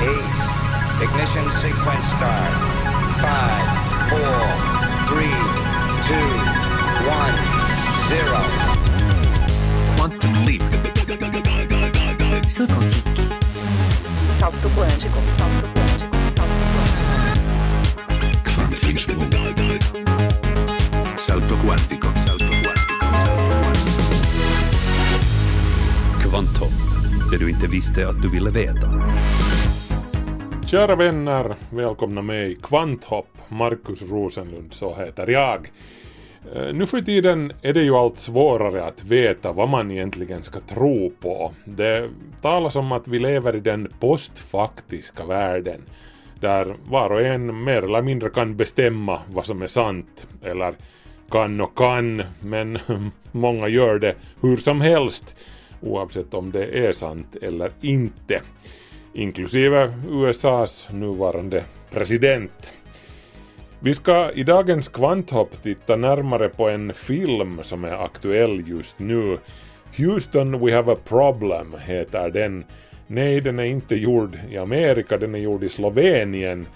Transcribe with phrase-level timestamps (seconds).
[0.00, 0.36] eight.
[1.04, 2.52] Ignition sequence start.
[3.20, 3.66] Five,
[4.10, 4.38] four,
[5.08, 5.38] three,
[6.08, 6.28] two,
[7.08, 7.36] one,
[8.08, 8.40] zero.
[9.96, 10.62] Quantum leap.
[12.48, 13.20] Saut quantique.
[14.30, 17.12] Salto quântico, salto quântico, salto quântico.
[18.54, 19.16] Quantum Salto
[19.56, 19.98] quantico.
[21.18, 22.08] Salto quantico.
[22.26, 23.06] Salto quantico.
[26.22, 26.72] Kvanthopp,
[27.30, 28.95] det du inte visste att du ville veta.
[30.76, 33.28] Kära vänner, välkomna med i Kvanthopp.
[33.48, 35.70] Markus Rosenlund, så heter jag.
[36.54, 40.60] Eh, nu för tiden är det ju allt svårare att veta vad man egentligen ska
[40.60, 41.52] tro på.
[41.64, 42.10] Det
[42.42, 45.82] talas om att vi lever i den postfaktiska världen,
[46.40, 50.74] där var och en mer eller mindre kan bestämma vad som är sant, eller
[51.30, 52.78] kan och kan, men
[53.32, 55.36] många gör det hur som helst,
[55.82, 58.40] oavsett om det är sant eller inte
[59.16, 62.72] inklusive USAs nuvarande president.
[63.80, 69.38] Vi ska i dagens kvanthopp titta närmare på en film som är aktuell just nu.
[69.96, 72.64] Houston We Have A Problem heter den.
[73.06, 76.66] Nej, den är inte gjord i Amerika, den är gjord i Slovenien.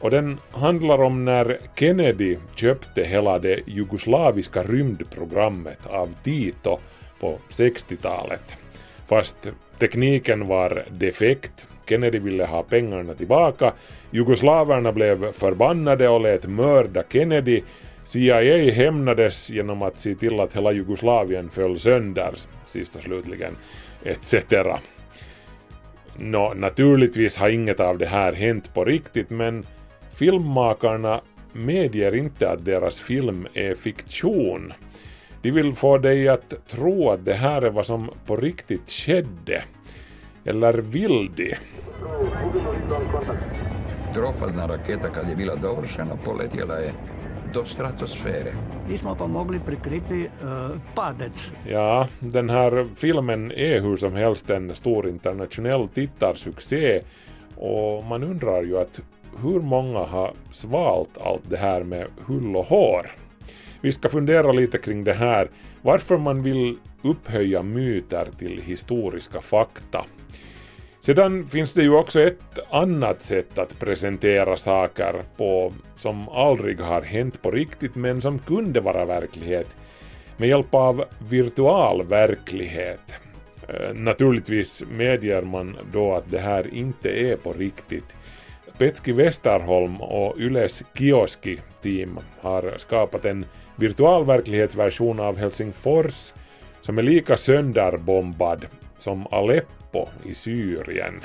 [0.00, 6.78] Och den handlar om när Kennedy köpte hela det jugoslaviska rymdprogrammet av Tito
[7.20, 8.56] på 60-talet.
[9.06, 9.36] Fast
[9.78, 13.72] tekniken var defekt, Kennedy ville ha pengarna tillbaka,
[14.10, 17.62] jugoslaverna blev förbannade och lät mörda Kennedy,
[18.04, 22.34] CIA hämnades genom att se till att hela Jugoslavien föll sönder,
[22.66, 23.56] sist och slutligen,
[24.04, 24.34] etc.
[26.16, 29.66] Nå, naturligtvis har inget av det här hänt på riktigt, men
[30.14, 31.20] filmmakarna
[31.52, 34.72] medger inte att deras film är fiktion.
[35.42, 39.64] De vill få dig att tro att det här är vad som på riktigt skedde.
[40.44, 41.56] Eller vill de?
[44.14, 46.92] Trofazna raketa kad je bila dovršena poletjela je
[47.54, 48.52] do stratosfere.
[48.88, 51.52] Mi smo pa mogli prikriti eh, padec.
[51.68, 57.00] Ja, den här filmen är hur som helst en stor internationell tittarsuccé
[57.56, 59.00] och man undrar ju att
[59.42, 63.10] hur många har svalt allt det här med hull och hår?
[63.80, 65.50] Vi ska fundera lite kring det här,
[65.82, 70.04] varför man vill upphöja myter till historiska fakta.
[71.04, 77.02] Sedan finns det ju också ett annat sätt att presentera saker på som aldrig har
[77.02, 79.66] hänt på riktigt men som kunde vara verklighet
[80.36, 83.00] med hjälp av virtual verklighet.
[83.68, 88.16] Eh, naturligtvis medger man då att det här inte är på riktigt.
[88.78, 96.32] Petski Westerholm och Yles Kioski-team har skapat en virtual verklighetsversion av Helsingfors
[96.82, 98.66] som är lika sönderbombad
[98.98, 99.83] som Aleppo
[100.24, 101.24] i Syrien.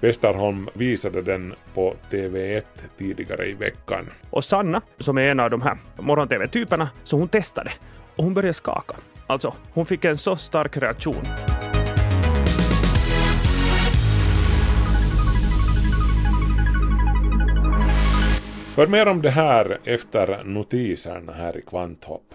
[0.00, 2.62] Westerholm visade den på TV1
[2.98, 4.04] tidigare i veckan.
[4.30, 7.70] Och Sanna, som är en av de här morgon-tv-typerna, så hon testade
[8.16, 8.94] och hon började skaka.
[9.26, 11.24] Alltså, hon fick en så stark reaktion.
[18.76, 22.34] Hör mer om det här efter notiserna här i Kvanthopp.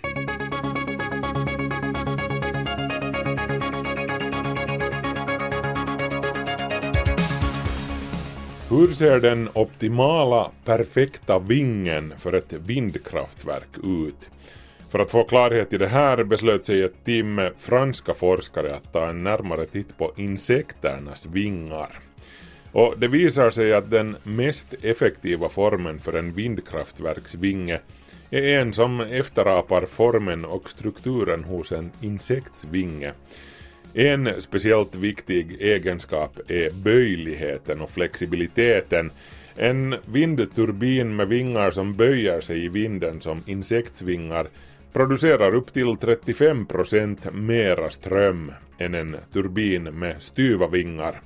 [8.73, 14.29] Hur ser den optimala, perfekta vingen för ett vindkraftverk ut?
[14.91, 19.09] För att få klarhet i det här beslöt sig ett team franska forskare att ta
[19.09, 21.99] en närmare titt på insekternas vingar.
[22.71, 27.79] Och det visar sig att den mest effektiva formen för en vindkraftverksvinge
[28.31, 33.13] är en som efterapar formen och strukturen hos en insektsvinge.
[33.95, 39.11] En speciellt viktig egenskap är böjligheten och flexibiliteten.
[39.55, 44.45] En vindturbin med vingar som böjer sig i vinden som insektsvingar
[44.93, 51.21] producerar upp till 35% mera ström än en turbin med styva vingar.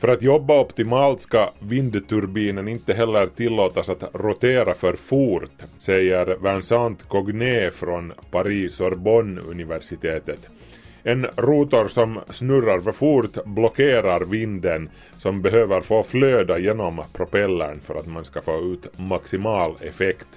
[0.00, 7.08] För att jobba optimalt ska vindturbinen inte heller tillåtas att rotera för fort, säger Vincent
[7.08, 10.48] Cogné från Paris-Sorbonne-universitetet.
[11.02, 17.94] En rotor som snurrar för fort blockerar vinden som behöver få flöda genom propellern för
[17.94, 20.28] att man ska få ut maximal effekt.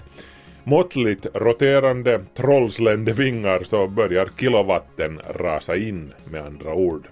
[0.64, 7.08] Måttligt roterande trollsländevingar så börjar kilowatten rasa in med andra ord.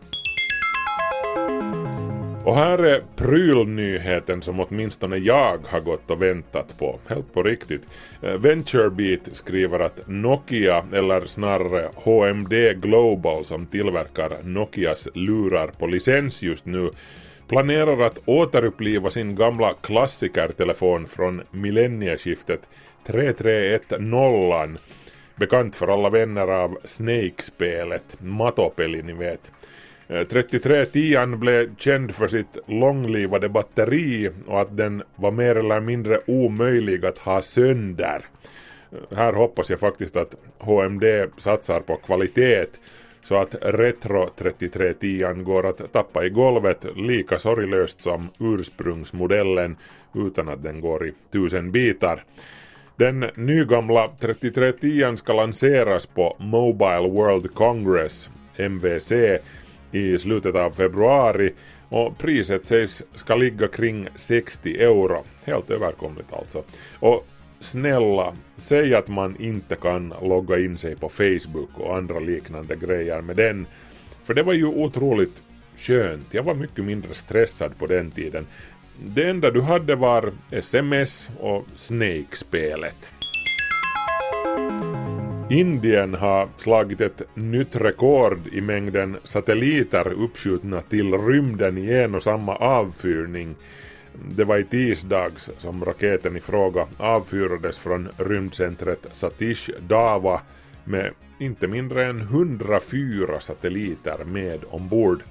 [2.49, 7.81] Och här är prylnyheten som åtminstone jag har gått och väntat på, helt på riktigt.
[8.21, 16.41] Eh, VentureBeat skriver att Nokia, eller snarare HMD Global som tillverkar Nokias lurar på licens
[16.41, 16.89] just nu,
[17.47, 22.61] planerar att återuppliva sin gamla klassikertelefon från millennieskiftet
[23.05, 24.77] 3310
[25.35, 29.41] bekant för alla vänner av Snake-spelet, Matopeli ni vet.
[30.09, 36.21] Eh, 3310 blev känd för sitt långlivade batteri och att den var mer eller mindre
[36.27, 38.25] omöjlig att ha sönder.
[38.91, 41.03] Eh, här hoppas jag faktiskt att HMD
[41.37, 42.65] satsar på kvalitet
[43.23, 49.75] så att Retro 3310 går att tappa i golvet lika sorglöst som ursprungsmodellen
[50.15, 52.23] utan att den går i tusen bitar.
[52.95, 59.11] Den nygamla 3310 ska lanseras på Mobile World Congress, MVC,
[59.91, 61.53] i slutet av februari
[61.89, 65.23] och priset sägs ska ligga kring 60 euro.
[65.43, 66.63] Helt överkomligt alltså.
[66.99, 67.27] Och
[67.59, 73.21] snälla, säg att man inte kan logga in sig på Facebook och andra liknande grejer
[73.21, 73.65] med den.
[74.25, 75.41] För det var ju otroligt
[75.77, 76.33] skönt.
[76.33, 78.47] Jag var mycket mindre stressad på den tiden.
[79.03, 83.09] Det enda du hade var sms och Snake-spelet.
[85.49, 92.23] Indien har slagit ett nytt rekord i mängden satelliter uppskjutna till rymden i en och
[92.23, 93.55] samma avfyrning.
[94.35, 100.39] Det var i tisdags som raketen i fråga avfyrades från rymdcentret Satish-Dava
[100.83, 105.23] med inte mindre än 104 satelliter med ombord.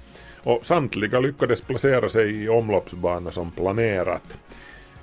[0.43, 4.37] Och samtliga lyckades placera sig i omloppsbana som planerat.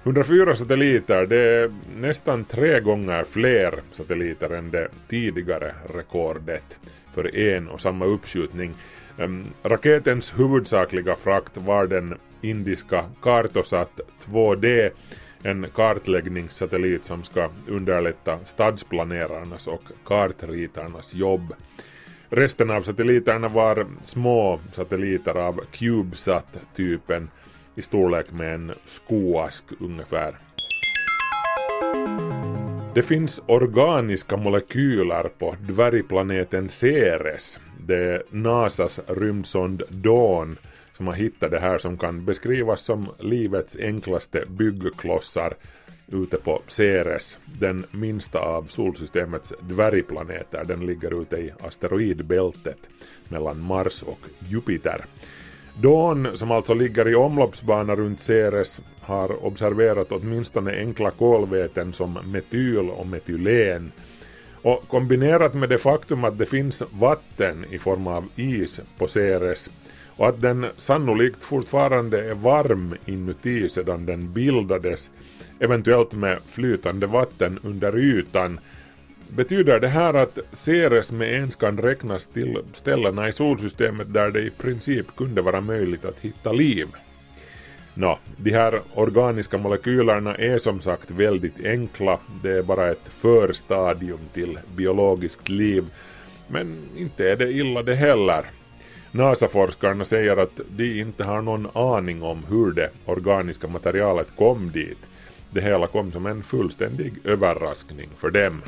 [0.06, 1.70] 104 satelliter, det är
[2.00, 6.78] nästan tre gånger fler satelliter än det tidigare rekordet
[7.14, 8.74] för en och samma uppskjutning.
[9.62, 14.90] Raketens huvudsakliga frakt var den indiska Cartosat 2D,
[15.42, 21.54] en kartläggningssatellit som ska underlätta stadsplanerarnas och kartritarnas jobb.
[22.28, 27.28] Resten av satelliterna var små satelliter av CubeSat-typen
[27.76, 30.38] i storlek med en skoask ungefär.
[32.94, 37.58] Det finns organiska molekyler på dvärgplaneten Ceres.
[37.86, 40.58] Det är NASAs rymdsond Dawn
[40.96, 45.54] som har hittat det här som kan beskrivas som livets enklaste byggklossar
[46.12, 50.64] ute på Ceres, den minsta av solsystemets dvärgplaneter.
[50.64, 52.78] Den ligger ute i asteroidbältet
[53.28, 55.04] mellan Mars och Jupiter.
[55.80, 62.90] Dawn, som alltså ligger i omloppsbana runt Ceres, har observerat åtminstone enkla kolväten som metyl
[62.90, 63.92] och metylen.
[64.62, 69.70] Och kombinerat med det faktum att det finns vatten i form av is på Ceres
[70.16, 75.10] och att den sannolikt fortfarande är varm inuti sedan den bildades,
[75.60, 78.60] eventuellt med flytande vatten under ytan,
[79.28, 84.40] betyder det här att Ceres med ens kan räknas till ställena i solsystemet där det
[84.40, 86.86] i princip kunde vara möjligt att hitta liv.
[87.94, 94.18] Nå, de här organiska molekylerna är som sagt väldigt enkla, det är bara ett förstadium
[94.32, 95.84] till biologiskt liv,
[96.48, 98.44] men inte är det illa det heller.
[99.12, 104.98] NASA-forskarna säger att de inte har någon aning om hur det organiska materialet kom dit.
[105.56, 108.62] Det hela kom som en fullständig överraskning för dem.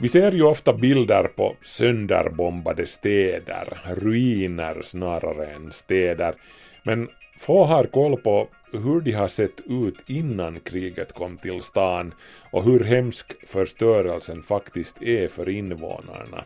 [0.00, 6.34] Vi ser ju ofta bilder på sönderbombade städer, ruiner snarare än städer,
[6.82, 12.14] men få har koll på hur de har sett ut innan kriget kom till stan
[12.50, 16.44] och hur hemsk förstörelsen faktiskt är för invånarna.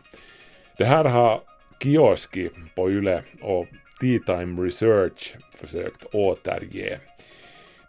[0.77, 1.39] Det här har
[1.83, 3.65] Kioski på Yle och
[4.01, 6.99] Tea Time Research försökt återge.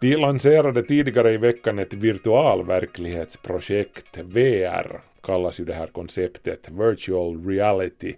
[0.01, 8.15] De lanserade tidigare i veckan ett virtualverklighetsprojekt, VR kallas ju det här konceptet, Virtual Reality,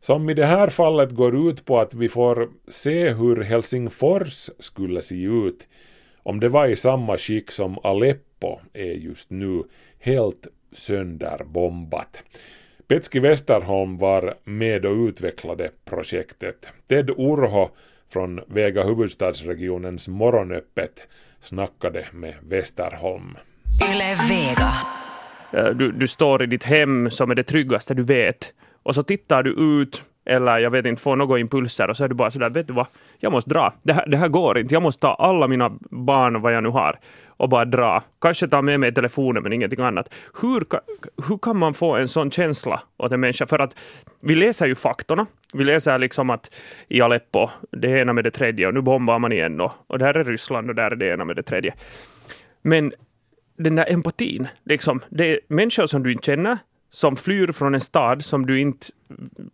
[0.00, 5.02] som i det här fallet går ut på att vi får se hur Helsingfors skulle
[5.02, 5.68] se ut
[6.22, 9.62] om det var i samma skick som Aleppo är just nu,
[9.98, 12.22] helt sönderbombat.
[12.88, 16.66] Petski Westerholm var med och utvecklade projektet.
[16.88, 17.68] Ted Urho
[18.12, 21.06] från Vega huvudstadsregionens Morgonöppet
[21.40, 23.36] snackade med Westerholm.
[23.90, 24.72] Yle Vega.
[25.52, 28.52] Eh, Du, du står i ditt hem som är det tryggaste du vet.
[28.82, 32.08] Och så tittar du ut, eller jag vet inte, får några impulser och så är
[32.08, 32.86] du bara sådär, vet du vad,
[33.18, 33.74] jag måste dra.
[33.82, 34.74] Det här, det här går inte.
[34.74, 38.02] Jag måste ta alla mina barn vad jag nu har och bara dra.
[38.20, 40.14] Kanske ta med mig telefonen men ingenting annat.
[40.40, 40.64] Hur,
[41.28, 43.46] hur kan man få en sån känsla åt en människa?
[43.46, 43.76] För att
[44.20, 45.26] vi läser ju faktorna.
[45.52, 46.54] Vi läser liksom att
[46.88, 50.14] i Aleppo, det ena med det tredje och nu bombar man igen och, och där
[50.14, 51.74] är Ryssland och där är det ena med det tredje.
[52.62, 52.92] Men
[53.56, 54.48] den där empatin.
[54.64, 56.58] Liksom, det är människor som du inte känner,
[56.94, 58.86] som flyr från en stad som du inte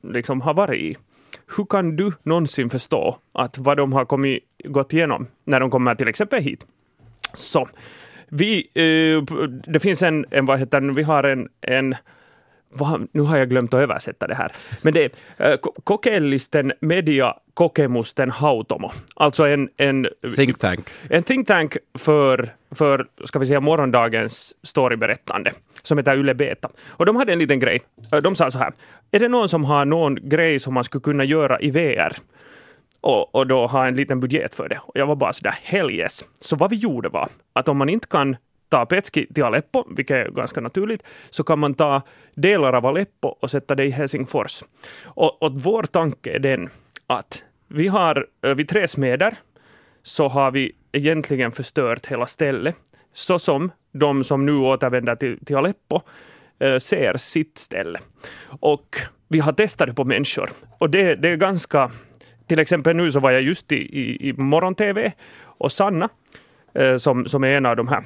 [0.03, 0.97] liksom, har varit i.
[1.57, 5.95] Hur kan du någonsin förstå att vad de har kommit, gått igenom när de kommer
[5.95, 6.67] till exempel hit?
[7.35, 7.69] Så,
[8.29, 11.95] vi, eh, det finns en, en, vad heter vi har en, en
[12.71, 14.53] vad, nu har jag glömt att översätta det här.
[14.83, 18.91] Men det är äh, kokeellisten media kokemusten hautomo.
[19.15, 20.91] Alltså en, en Think tank.
[21.11, 26.71] en think tank för, för ska vi säga, morgondagens storyberättande som heter Yle Beta.
[26.89, 27.81] Och de hade en liten grej.
[28.23, 28.73] De sa så här,
[29.11, 32.17] är det någon som har någon grej som man skulle kunna göra i VR?
[33.01, 34.79] Och, och då ha en liten budget för det.
[34.83, 36.25] Och jag var bara sådär, hell yes.
[36.41, 38.37] Så vad vi gjorde var att om man inte kan
[38.71, 42.03] ta Petski till Aleppo, vilket är ganska naturligt, så kan man ta
[42.35, 44.63] delar av Aleppo och sätta det i Helsingfors.
[45.05, 46.69] Och, och vår tanke är den
[47.07, 49.37] att vi har, eh, vid tre smeder,
[50.03, 52.77] så har vi egentligen förstört hela stället,
[53.13, 56.01] så som de som nu återvänder till, till Aleppo
[56.59, 58.01] eh, ser sitt ställe.
[58.61, 58.97] Och
[59.29, 60.51] vi har testat det på människor.
[60.79, 61.91] Och det, det är ganska...
[62.47, 65.13] Till exempel nu så var jag just i, i, i morgon-tv
[65.43, 66.09] och Sanna,
[66.75, 68.05] eh, som, som är en av de här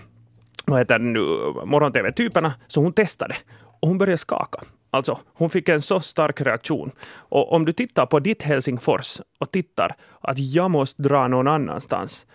[0.65, 1.21] vad heter det nu,
[1.65, 3.37] morgon-tv-typerna, så hon testade
[3.81, 4.61] och hon började skaka.
[4.91, 6.91] Alltså, hon fick en så stark reaktion.
[7.11, 12.27] Och om du tittar på ditt Helsingfors och tittar att jag måste dra någon annanstans,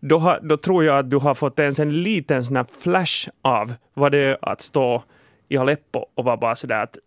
[0.00, 3.28] då, har, då tror jag att du har fått ens en liten sån här flash
[3.42, 5.02] av vad det är att stå
[5.48, 6.98] i Aleppo och vara bara sådär att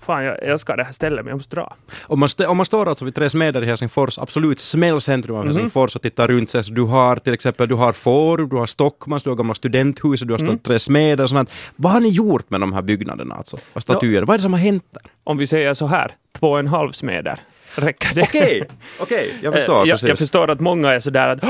[0.00, 1.74] fan, jag älskar det här stället, men jag måste dra.
[2.02, 5.44] Om man, st- om man står alltså vid Tre Smeder i Helsingfors, absolut smällcentrum av
[5.44, 5.48] Mhm.
[5.54, 8.66] Helsingfors och tittar runt sig, så du har till exempel du har Forum, du har
[8.66, 10.52] Stockmans, du har gamla studenthuset, du har Mm.
[10.52, 11.50] stått Tre Smeder och sånt.
[11.76, 13.58] Vad har ni gjort med de här byggnaderna alltså?
[13.72, 14.22] Och statyer?
[14.22, 15.02] Vad är det som har hänt där?
[15.24, 17.40] Om vi säger så här, två och en halv smeder.
[17.76, 18.22] Räcker det?
[18.22, 18.62] Okej,
[19.00, 20.08] okej, jag förstår Eh, jag, precis.
[20.08, 21.40] jag förstår att många är sådär att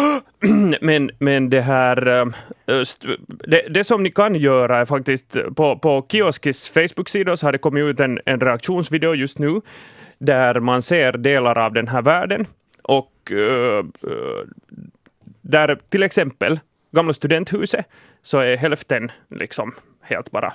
[0.80, 2.06] men, men det här...
[2.66, 7.46] eh, st- Det, det som ni kan göra är faktiskt på, på Kioskis Facebook-sida så
[7.46, 9.60] har det kommit ut en, en reaktionsvideo just nu
[10.18, 12.46] där man ser delar av den här världen
[12.82, 14.44] och eh, eh,
[15.42, 16.60] där till exempel
[16.92, 17.86] gamla studenthuset
[18.22, 20.52] så är hälften liksom helt bara,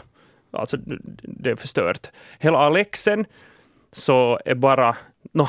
[0.51, 0.77] alltså
[1.23, 2.07] det är förstört.
[2.39, 3.25] Hela Alexen
[3.91, 4.95] så är bara,
[5.31, 5.47] no,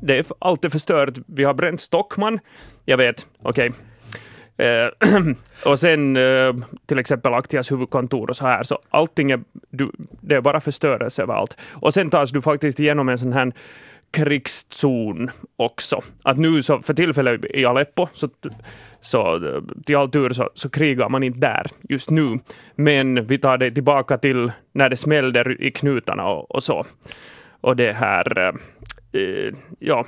[0.00, 1.18] det är allt är förstört.
[1.26, 2.40] Vi har bränt Stockman,
[2.84, 3.72] jag vet, okej.
[4.56, 4.88] Eh,
[5.70, 6.54] och sen eh,
[6.86, 11.22] till exempel Aktias huvudkontor och så här, så allting är, du, det är bara förstörelse
[11.22, 11.56] överallt.
[11.72, 13.52] Och sen tas du faktiskt igenom en sån här
[14.10, 16.00] krigszon också.
[16.22, 18.28] Att nu så för tillfället i Aleppo, så,
[19.00, 22.38] så eh, till all tur så, så krigar man inte där just nu.
[22.74, 26.84] Men vi tar det tillbaka till när det smällde i knutarna och, och så.
[27.60, 28.54] Och det här, eh,
[29.22, 30.06] eh, ja,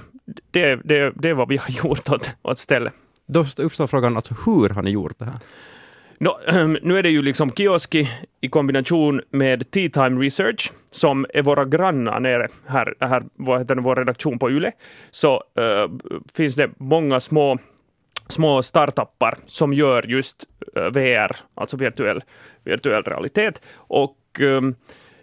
[0.51, 2.93] det, det, det är vad vi har gjort åt, åt stället.
[3.27, 5.39] Då uppstår frågan, alltså hur har ni gjort det här?
[6.19, 6.39] Nå,
[6.83, 8.09] nu är det ju liksom Kioski
[8.41, 13.75] i kombination med Tea Time Research som är våra grannar nere här, här vad heter
[13.75, 14.73] det, vår redaktion på Yle.
[15.11, 15.91] Så äh,
[16.35, 17.59] finns det många små,
[18.29, 20.45] små startuppar som gör just
[20.77, 22.23] äh, VR, alltså virtuell,
[22.65, 23.63] virtuell realitet.
[23.75, 24.75] Och ähm,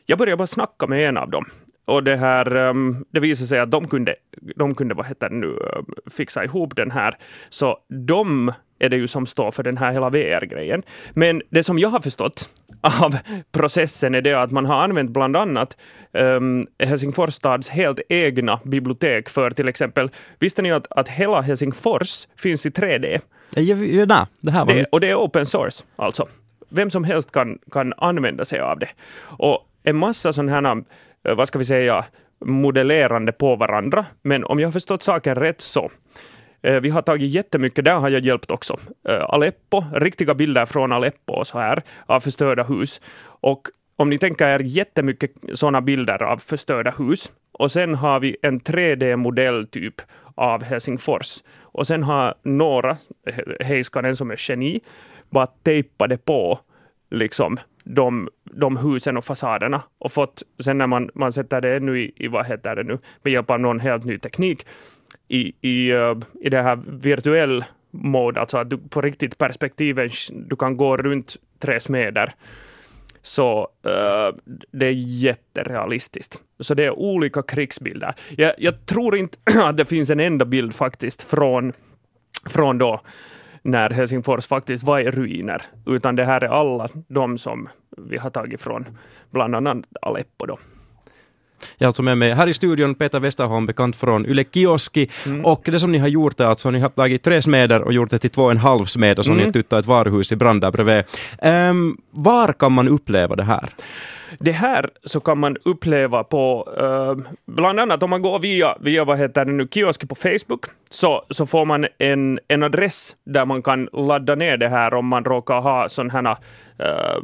[0.05, 1.45] jag började bara snacka med en av dem.
[1.89, 4.15] Och det här, um, det visade sig att de kunde,
[4.55, 5.81] de kunde vad heter nu, uh,
[6.11, 7.17] fixa ihop den här.
[7.49, 7.77] Så
[8.07, 10.83] de är det ju som står för den här hela VR-grejen.
[11.13, 12.49] Men det som jag har förstått
[12.81, 13.17] av
[13.51, 15.77] processen är det att man har använt bland annat
[16.11, 22.27] um, Helsingfors stads helt egna bibliotek för till exempel, visste ni att, att hela Helsingfors
[22.37, 23.19] finns i 3D?
[23.55, 26.27] Ja, ja, det här var Det, och det är open source, alltså.
[26.69, 28.89] Vem som helst kan, kan använda sig av det.
[29.21, 30.83] Och en massa sådana här,
[31.23, 32.05] Eh, vad ska vi säga,
[32.45, 34.05] modellerande på varandra.
[34.21, 35.91] Men om jag har förstått saken rätt så
[36.61, 38.77] eh, vi har tagit jättemycket, där har jag hjälpt också.
[39.09, 43.01] Eh, Aleppo, riktiga bilder från Aleppo och så här, av förstörda hus.
[43.41, 47.31] Och om ni tänker er jättemycket sådana bilder av förstörda hus.
[47.51, 50.01] Och sen har vi en 3D-modell typ
[50.35, 51.43] av Helsingfors.
[51.61, 52.97] Och sen har några,
[53.59, 54.81] Heiskanen som är geni,
[55.29, 56.59] bara tejpade på
[57.09, 62.01] liksom de, de husen och fasaderna och fått, sen när man, man sätter det ännu
[62.01, 64.65] i, i, vad heter det nu, med hjälp av någon helt ny teknik,
[65.27, 70.55] i, i, eh, i det här virtuell mode, alltså att du på riktigt perspektiven, du
[70.55, 72.33] kan gå runt tre smeder,
[73.21, 76.39] så uh, det är jätterealistiskt.
[76.59, 78.15] Så det är olika krigsbilder.
[78.37, 81.73] Jag, jag tror inte att det finns en enda bild faktiskt från,
[82.49, 83.01] från då
[83.61, 88.29] när Helsingfors faktiskt var i ruiner, utan det här är alla de som vi har
[88.29, 88.85] tagit från
[89.31, 90.59] bland annat Aleppo då.
[91.77, 95.09] Jag är alltså med mig här i studion Peter Westerholm, bekant från Yle Kioski.
[95.43, 98.09] Och det som ni har gjort är alltså ni har tagit tre smeder och gjort
[98.09, 100.35] det till två och en halv smed och så har ni tuttat ett varuhus i
[100.35, 101.03] brand där bredvid.
[101.41, 103.69] Ehm, var kan man uppleva det här?
[104.39, 109.03] Det här så kan man uppleva på, eh, bland annat om man går via, via
[109.03, 113.45] vad heter det nu, kioski på Facebook, så, så får man en, en adress där
[113.45, 116.37] man kan ladda ner det här om man råkar ha sådana här
[116.79, 117.21] eh,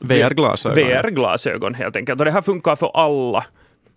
[0.00, 0.76] VR-glasögon.
[0.76, 2.20] VR-glasögon helt enkelt.
[2.20, 3.44] Och det här funkar för alla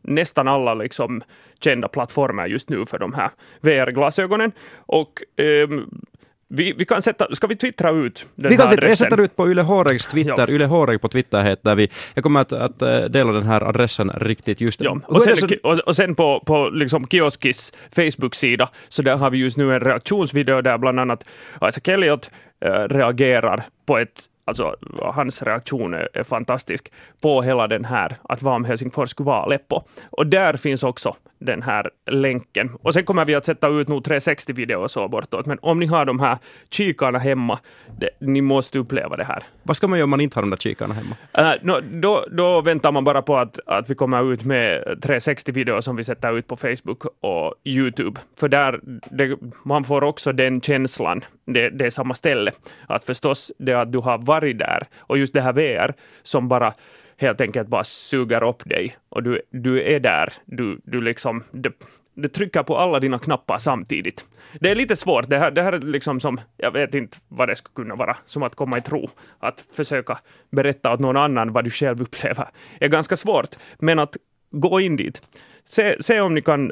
[0.02, 1.24] nästan alla liksom
[1.60, 3.30] kända plattformar just nu för de här
[3.62, 4.52] VR-glasögonen.
[4.78, 5.90] Och ehm,
[6.50, 8.98] vi, vi kan sätta, ska vi twittra ut den Vi kan här jag adressen?
[9.10, 10.48] sätter ut på Yle Håregs Twitter, Ja.
[10.50, 11.90] Yle Håreg på Twitter heter vi.
[12.14, 15.00] Jag kommer att, att eh, dela den här adressen riktigt just Ja.
[15.06, 19.38] Och sen, så- och, och sen på, på liksom Kioskis Facebook-sida, så där har vi
[19.38, 21.24] just nu en reaktionsvideo där bland annat
[21.56, 22.30] Isaac Elliot
[22.66, 26.92] äh, reagerar på ett Alltså, hans reaktion är, är fantastisk
[27.22, 29.82] på hela den här, att vad om Helsingfors skulle vara Aleppo.
[30.10, 32.72] Och där finns också den här länken.
[32.82, 35.46] Och sen kommer vi att sätta ut nog 360-videor och så bortåt.
[35.46, 36.38] Men om ni har de här
[36.70, 37.60] kikarna hemma,
[38.00, 39.44] det, ni måste uppleva det här.
[39.64, 41.16] Vad ska man göra om man inte har de där kikarna hemma?
[41.40, 45.82] Uh, no, då, då väntar man bara på att, att vi kommer ut med 360-videor
[45.82, 48.22] som vi sätter ut på Facebook och YouTube.
[48.40, 48.80] För där,
[49.12, 52.52] det, man får också den känslan, det, det är samma ställe,
[52.88, 55.94] att förstås det att du har varit där och just det här VR
[56.24, 56.74] som bara
[57.18, 61.72] helt enkelt bara suger upp dig och du, du är där, du, du liksom, det,
[62.14, 64.26] det trycker på alla dina knappar samtidigt.
[64.60, 67.48] Det är lite svårt, det här, det här är liksom som, jag vet inte vad
[67.48, 70.18] det skulle kunna vara, som att komma i tro, att försöka
[70.52, 72.48] berätta åt någon annan vad du själv upplever,
[72.80, 74.18] är ganska svårt, men att
[74.52, 75.22] gå in dit.
[75.70, 76.72] Se, se, om ni kan,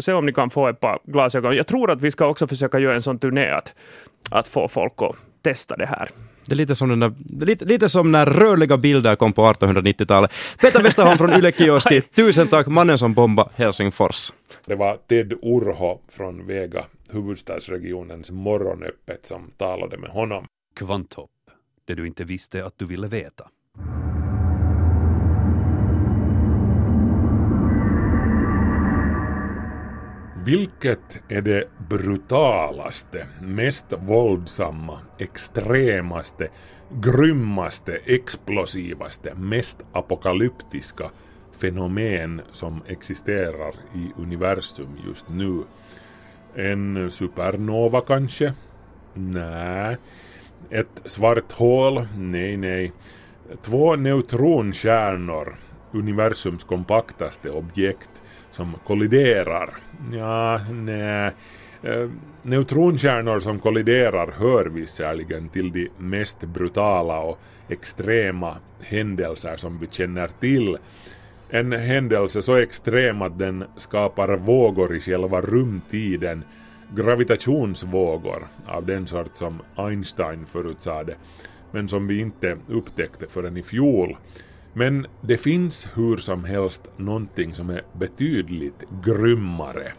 [0.00, 1.56] se om ni kan få ett par glasögon.
[1.56, 3.74] Jag tror att vi ska också försöka göra en sån turné att,
[4.30, 6.10] att få folk att testa det här.
[6.48, 7.12] Det är lite som, den där,
[7.46, 10.32] lite, lite som när rörliga bilder kom på 1890-talet.
[10.60, 14.32] Peter Westerholm från Yle Kioski, tusen tack mannen som bombade Helsingfors.
[14.66, 20.46] Det var Ted Urho från Vega, huvudstadsregionens morgonöppet, som talade med honom.
[20.76, 21.30] Kvanthopp,
[21.84, 23.48] det du inte visste att du ville veta.
[30.48, 36.48] Vilket är det brutalaste, mest våldsamma, extremaste,
[36.90, 41.10] grymmaste, explosivaste, mest apokalyptiska
[41.58, 45.62] fenomen som existerar i universum just nu?
[46.54, 48.52] En supernova kanske?
[49.14, 49.96] Nej.
[50.70, 52.06] Ett svart hål?
[52.16, 52.92] Nej, nej.
[53.62, 55.56] Två neutronkärnor,
[55.92, 58.17] universums kompaktaste objekt,
[58.58, 59.70] som kolliderar?
[60.12, 61.32] Ja, nej.
[61.82, 62.08] Eh,
[62.42, 70.28] Neutronkärnor som kolliderar hör visserligen till de mest brutala och extrema händelser som vi känner
[70.40, 70.76] till.
[71.50, 76.44] En händelse så extrem att den skapar vågor i själva rumtiden,
[76.94, 81.14] gravitationsvågor av den sort som Einstein förutsade,
[81.70, 84.16] men som vi inte upptäckte förrän i fjol.
[84.72, 89.92] Men det finns hur som helst någonting som är betydligt grymmare.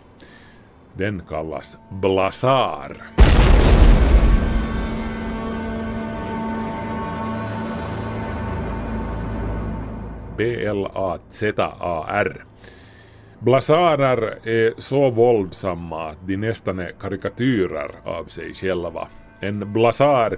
[0.94, 3.04] Den kallas blasar.
[10.38, 12.46] B-L-A-Z-A-R.
[13.40, 19.08] Blasarer är så våldsamma att de nästan är karikatyrer av sig själva.
[19.40, 20.38] En blasar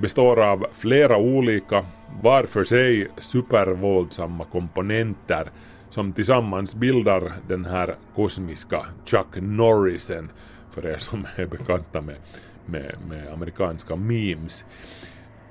[0.00, 1.86] består av flera olika,
[2.22, 5.50] var för sig supervåldsamma komponenter
[5.90, 10.30] som tillsammans bildar den här kosmiska Chuck Norrisen,
[10.74, 12.16] för er som är bekanta med,
[12.66, 14.64] med, med amerikanska memes.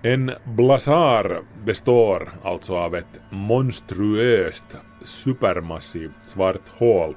[0.01, 4.65] En blazar består alltså av ett monstruöst
[5.03, 7.15] supermassivt svart hål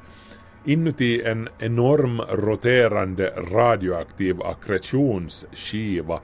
[0.64, 6.20] inuti en enorm roterande radioaktiv akkretionsskiva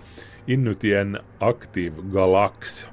[0.49, 2.87] inuti en aktiv galax.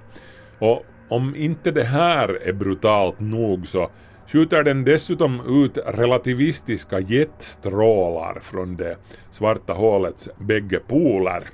[0.60, 3.90] Och om inte det här är brutalt nog så
[4.28, 8.98] skjuter den dessutom ut relativistiska jetstrålar från det
[9.32, 11.50] svarta hålets bägge poler.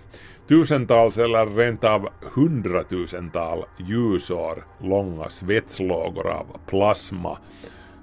[0.47, 7.37] Tusentals eller rent av hundratusental ljusår långa svetslågor av plasma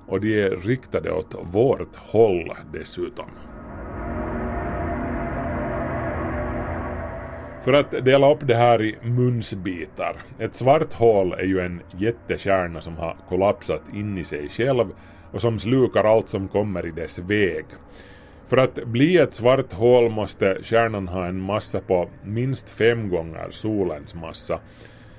[0.07, 3.27] och de är riktade åt vårt håll dessutom.
[7.69, 10.17] För att dela upp det här i munsbitar.
[10.39, 14.87] Ett svart hål är ju en jättekärna som har kollapsat in i sig själv
[15.33, 17.65] och som slukar allt som kommer i dess väg.
[18.47, 23.51] För att bli ett svart hål måste kärnan ha en massa på minst fem gånger
[23.51, 24.61] solens massa.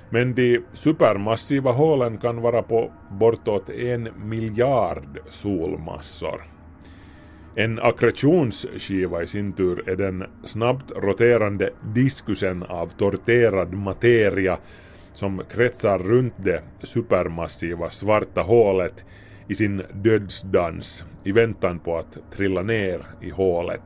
[0.08, 6.59] Men de supermassiva hålen kan vara på bortåt en miljard solmassor.
[7.54, 14.58] En akkretionsskiva i sin tur är den snabbt roterande diskusen av torterad materia
[15.14, 19.04] som kretsar runt det supermassiva svarta hålet
[19.48, 23.82] i sin dödsdans i väntan på att trilla ner i hålet.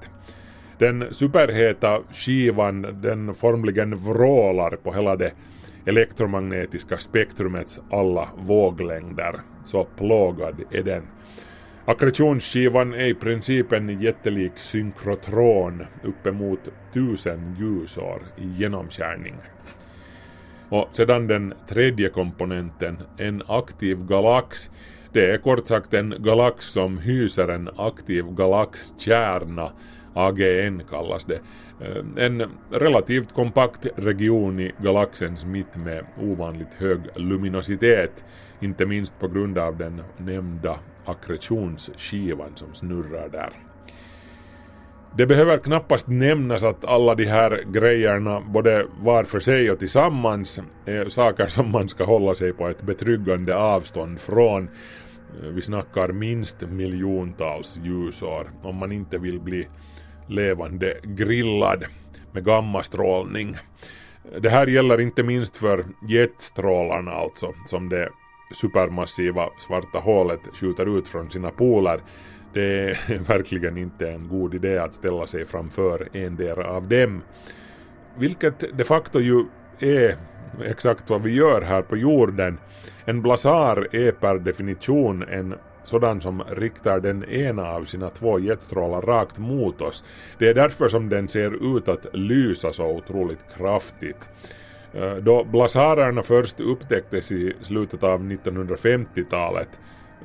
[0.79, 5.33] Den superheta skivan den formligen vrålar på hela det
[5.87, 9.40] elektromagnetiska spektrumets alla våglängder.
[9.64, 11.03] Så plågad är den.
[11.87, 19.35] Akkretionsskivan är i princip en jättelik synkrotron uppemot tusen ljusår i genomskärning.
[20.68, 24.70] Och sedan den tredje komponenten, en aktiv galax,
[25.12, 29.73] det är kort sagt en galax som hyser en aktiv galaxkärna,
[30.14, 31.40] AGN kallas det,
[32.16, 38.25] en relativt kompakt region i galaxens mitt med ovanligt hög luminositet,
[38.61, 43.50] inte minst på grund av den nämnda akkretionsskivan som snurrar där.
[45.16, 50.60] Det behöver knappast nämnas att alla de här grejerna, både var för sig och tillsammans,
[50.84, 54.68] är saker som man ska hålla sig på ett betryggande avstånd från.
[55.42, 59.68] Vi snackar minst miljontals ljusår om man inte vill bli
[60.26, 61.84] levande grillad
[62.32, 63.56] med gammastrålning.
[64.40, 68.08] Det här gäller inte minst för jetstrålarna alltså, som det
[68.50, 72.00] supermassiva svarta hålet skjuter ut från sina poler.
[72.52, 77.22] Det är verkligen inte en god idé att ställa sig framför en del av dem.
[78.16, 79.44] Vilket de facto ju
[79.78, 80.16] är
[80.64, 82.59] exakt vad vi gör här på jorden.
[83.04, 89.02] En blasar är per definition en sådan som riktar den ena av sina två jetstrålar
[89.02, 90.04] rakt mot oss.
[90.38, 94.28] Det är därför som den ser ut att lysa så otroligt kraftigt.
[94.94, 99.68] Eh, då blasarerna först upptäcktes i slutet av 1950-talet,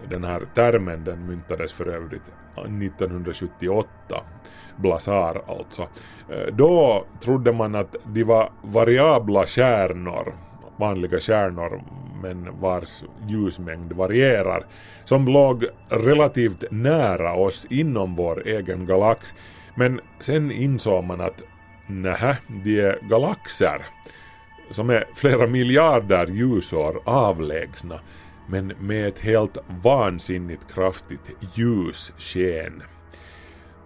[0.09, 3.89] den här termen den myntades för övrigt 1978,
[4.77, 5.81] blasar alltså,
[6.29, 10.33] eh, då trodde man att de var variabla stjärnor,
[10.77, 11.81] vanliga stjärnor
[12.21, 14.65] men vars ljusmängd varierar,
[15.05, 19.33] som låg relativt nära oss inom vår egen galax.
[19.75, 21.41] Men sen insåg man att
[21.87, 23.81] nähä, de är galaxer
[24.71, 27.99] som är flera miljarder ljusår avlägsna
[28.47, 32.83] men med ett helt vansinnigt kraftigt ljussken.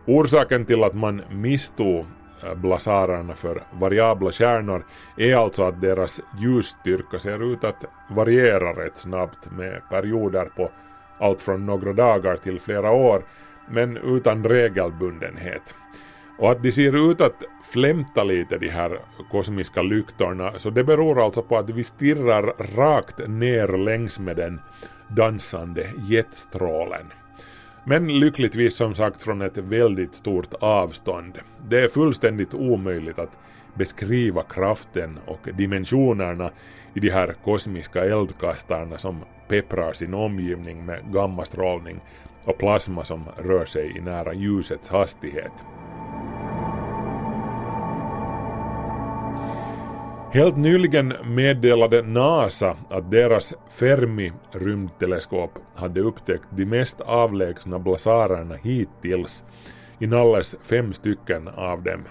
[0.06, 2.06] Orsaken till att man misstog
[2.44, 4.86] äh, blasarerna för variabla stjärnor
[5.18, 10.72] är alltså att deras ljusstyrka ser ut att variera rätt snabbt med perioder på
[11.20, 13.24] allt från några dagar till flera år,
[13.70, 15.74] men utan regelbundenhet.
[16.38, 19.00] Och att de ser ut att flämta lite de här
[19.32, 24.60] kosmiska lyktorna, så det beror alltså på att vi stirrar rakt ner längs med den
[25.08, 27.06] dansande jetstrålen.
[27.86, 31.40] Men lyckligtvis som sagt från ett väldigt stort avstånd.
[31.70, 33.38] Det är fullständigt omöjligt att
[33.74, 36.52] beskriva kraften och dimensionerna
[36.94, 42.00] i de här kosmiska eldkastarna som pepprar sin omgivning med gammastrålning
[42.46, 45.52] och plasma som rör sig i nära ljusets hastighet.
[50.34, 59.44] Helt nyligen meddelade NASA att deras Fermi-rymdteleskop hade upptäckt de mest avlägsna blasarerna hittills,
[60.00, 62.04] inalles fem stycken av dem.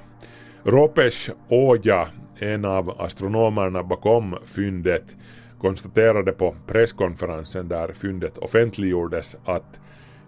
[0.65, 2.09] Ropesh Oja,
[2.39, 5.17] en av astronomerna bakom fyndet,
[5.61, 9.81] konstaterade på presskonferensen där fyndet offentliggjordes att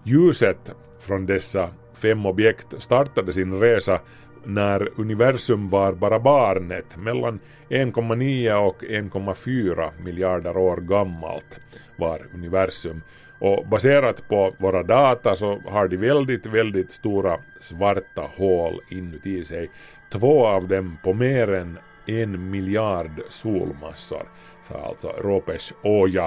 [0.02, 4.00] ljuset från dessa fem objekt startade sin resa
[4.46, 11.60] när universum var bara barnet, mellan 1,9 och 1,4 miljarder år gammalt
[11.96, 13.02] var universum.
[13.38, 19.70] Och baserat på våra data så har de väldigt, väldigt stora svarta hål inuti sig.
[20.12, 24.28] Två av dem på mer än en miljard solmassor,
[24.62, 26.24] sa alltså Ropesh Oja.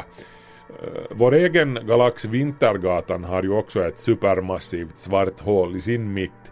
[0.69, 6.51] Eh, vår egen galax Vintergatan har ju också ett supermassivt svart hål i sin mitt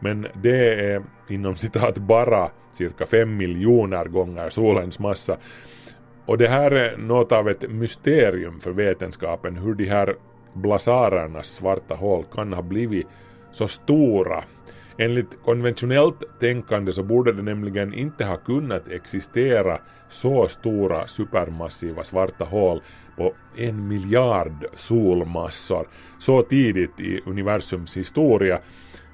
[0.00, 5.36] men det är inom citat bara cirka 5 miljoner gånger solens massa.
[6.26, 10.16] Och det här är något av ett mysterium för vetenskapen hur de här
[10.52, 13.06] blasarernas svarta hål kan ha blivit
[13.52, 14.44] så stora.
[14.98, 22.44] Enligt konventionellt tänkande så borde det nämligen inte ha kunnat existera så stora supermassiva svarta
[22.44, 22.82] hål
[23.16, 28.60] på en miljard solmassor så tidigt i universums historia.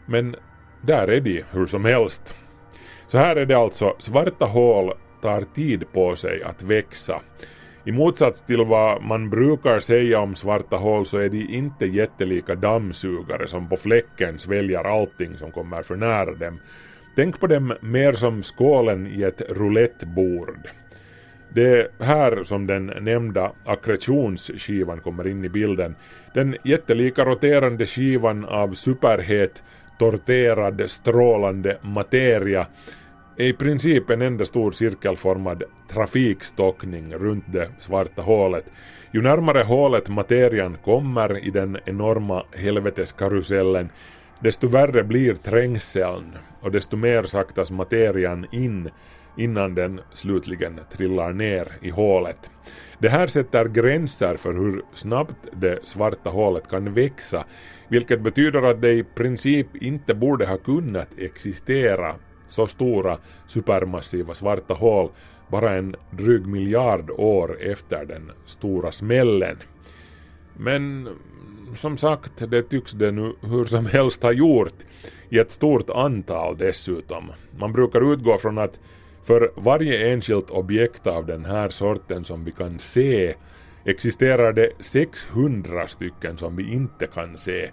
[0.07, 0.37] Men
[0.87, 2.35] där är de hur som helst.
[3.07, 7.21] Så här är det alltså, svarta hål tar tid på sig att växa.
[7.85, 12.55] I motsats till vad man brukar säga om svarta hål så är de inte jättelika
[12.55, 16.61] dammsugare som på fläcken sväljer allting som kommer för nära dem.
[17.17, 20.69] Tänk på dem mer som skålen i ett roulettebord.
[21.55, 25.95] Det är här som den nämnda akkretionsskivan kommer in i bilden.
[26.35, 29.63] Den jättelika roterande skivan av superhet,
[29.99, 32.67] torterad, strålande materia
[33.37, 38.65] är i princip en enda stor cirkelformad trafikstockning runt det svarta hålet.
[39.13, 43.89] Ju närmare hålet materian kommer i den enorma helveteskarusellen,
[44.41, 48.91] desto värre blir trängseln och desto mer saktas materian in
[49.37, 52.51] innan den slutligen trillar ner i hålet.
[52.99, 57.45] Det här sätter gränser för hur snabbt det svarta hålet kan växa,
[57.89, 62.15] vilket betyder att det i princip inte borde ha kunnat existera
[62.47, 65.11] så stora supermassiva svarta hål
[65.49, 69.57] bara en dryg miljard år efter den stora smällen.
[70.57, 71.09] Men
[71.75, 74.75] som sagt, det tycks det nu hur som helst ha gjort
[75.29, 77.33] i ett stort antal dessutom.
[77.59, 78.81] Man brukar utgå från att
[79.27, 83.35] för varje enskilt objekt av den här sorten som vi kan se
[83.85, 87.71] existerar det 600 stycken som vi inte kan se.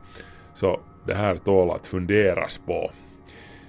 [0.53, 2.91] Så det här tål att funderas på.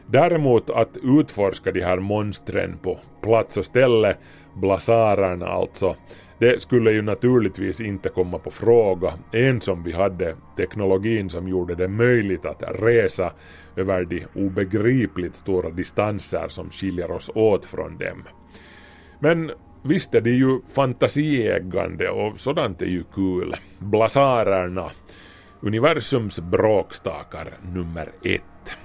[0.07, 4.17] Däremot att utforska de här monstren på plats och ställe,
[4.55, 5.97] blasarerna alltså,
[6.39, 11.75] det skulle ju naturligtvis inte komma på fråga ens om vi hade teknologin som gjorde
[11.75, 13.33] det möjligt att resa
[13.77, 18.23] över de obegripligt stora distanser som skiljer oss åt från dem.
[19.19, 19.51] Men
[19.83, 23.57] visst är det ju fantasieggande och sådant är ju kul.
[23.79, 24.91] Blasarerna,
[25.61, 28.77] universums bråkstakar nummer ett.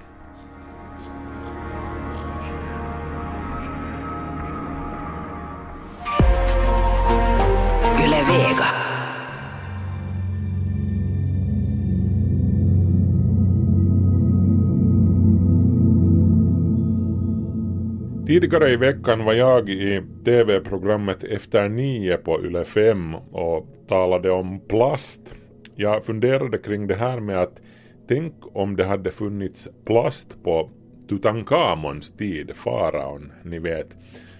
[18.30, 24.60] Tidigare i veckan var jag i TV-programmet Efter nio på Yle 5 och talade om
[24.68, 25.34] plast.
[25.74, 27.60] Jag funderade kring det här med att
[28.08, 30.70] tänk om det hade funnits plast på
[31.08, 33.88] Tutankhamons tid, faraon, ni vet,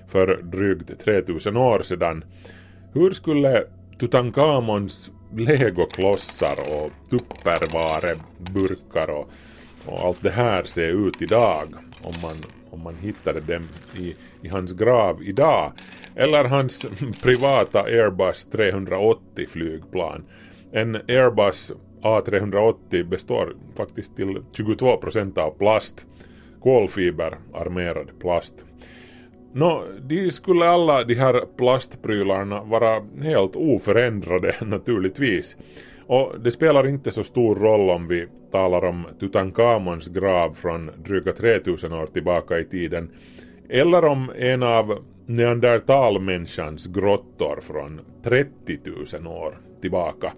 [0.09, 2.25] för drygt 3000 år sedan.
[2.93, 3.65] Hur skulle
[3.99, 9.31] Tutankhamons legoklossar och tupperwareburkar och,
[9.87, 11.67] och allt det här se ut idag
[12.03, 12.37] om man,
[12.71, 13.63] om man hittade dem
[13.99, 15.73] i, i hans grav idag?
[16.17, 16.87] Eller hans
[17.23, 20.25] privata Airbus 380 flygplan.
[20.73, 26.07] En Airbus A380 består faktiskt till 22% av plast,
[26.63, 28.55] kolfiberarmerad plast.
[29.53, 35.57] Nå, de skulle alla de här plastprylarna vara helt oförändrade naturligtvis.
[36.11, 41.33] Och det spelar inte så stor roll om vi talar om Tutankhamons grav från dryga
[41.33, 43.11] 3000 år tillbaka i tiden,
[43.69, 48.79] eller om en av neandertalmänniskans grottor från 30
[49.23, 50.33] 000 år tillbaka.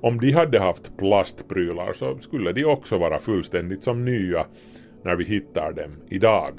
[0.00, 4.46] Om de hade haft plastprylar så skulle de också vara fullständigt som nya
[5.02, 6.52] när vi hittar dem idag.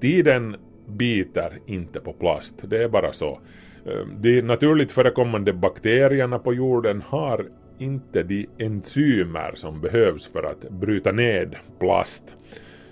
[0.00, 3.38] Tiden biter inte på plast, det är bara så.
[3.86, 7.46] Ehm, de naturligt förekommande bakterierna på jorden har
[7.78, 12.24] inte de enzymer som behövs för att bryta ned plast.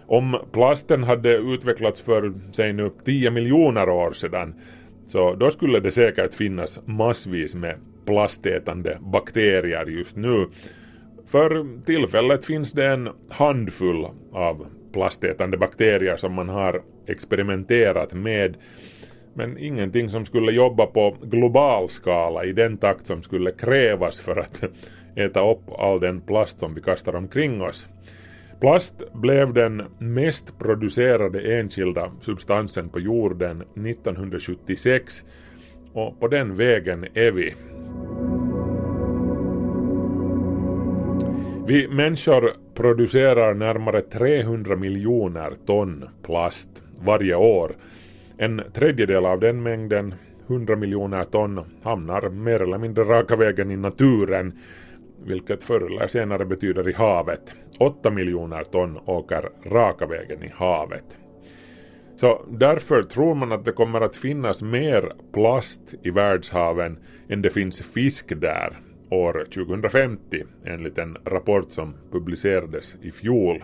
[0.06, 4.54] Om plasten hade utvecklats för, säg nu, 10 miljoner år sedan,
[5.06, 7.76] så då skulle det säkert finnas massvis med
[8.06, 10.46] plastätande bakterier just nu.
[11.26, 18.56] För tillfället finns det en handfull av plastätande bakterier som man har experimenterat med
[19.34, 24.36] men ingenting som skulle jobba på global skala i den takt som skulle krävas för
[24.36, 24.62] att
[25.14, 27.88] äta upp all den plast som vi kastar omkring oss.
[28.60, 35.24] Plast blev den mest producerade enskilda substansen på jorden 1976
[35.92, 37.54] och på den vägen är vi.
[41.66, 47.72] Vi människor producerar närmare 300 miljoner ton plast varje år.
[48.42, 50.14] En tredjedel av den mängden,
[50.46, 54.58] 100 miljoner ton, hamnar mer eller mindre raka vägen i naturen,
[55.24, 57.54] vilket förr eller senare betyder i havet.
[57.78, 61.18] 8 miljoner ton åker raka vägen i havet.
[62.16, 67.50] Så därför tror man att det kommer att finnas mer plast i världshaven än det
[67.50, 73.62] finns fisk där år 2050 enligt en rapport som publicerades i fjol.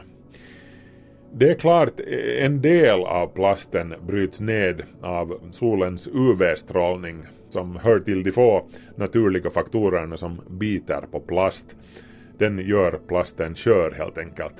[1.33, 2.01] Det är klart
[2.39, 9.51] en del av plasten bryts ned av solens UV-strålning som hör till de få naturliga
[9.51, 11.77] faktorerna som biter på plast.
[12.39, 14.55] Den gör plasten skör helt enkelt,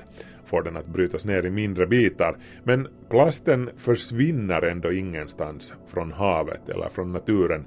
[0.45, 2.37] får den att brytas ner i mindre bitar.
[2.63, 7.65] Men plasten försvinner ändå ingenstans från havet eller från naturen.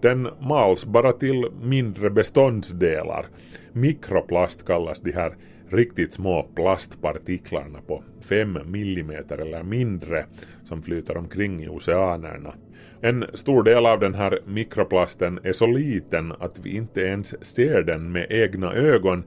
[0.00, 3.26] Den mals bara till mindre beståndsdelar.
[3.72, 5.34] Mikroplast kallas de här
[5.72, 10.24] riktigt små plastpartiklarna på 5 millimeter eller mindre
[10.64, 12.54] som flyter omkring i oceanerna.
[13.00, 17.82] En stor del av den här mikroplasten är så liten att vi inte ens ser
[17.82, 19.24] den med egna ögon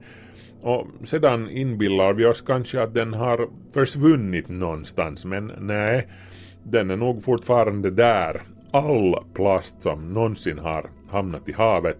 [0.60, 6.08] och sedan inbillar vi oss kanske att den har försvunnit någonstans men nej,
[6.62, 8.42] den är nog fortfarande där.
[8.70, 11.98] All plast som någonsin har hamnat i havet